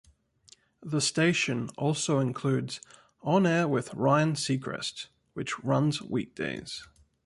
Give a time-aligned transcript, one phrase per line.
[0.81, 2.81] The station also includes
[3.21, 6.87] "On air with Ryan Seacreast" which runs weekdays.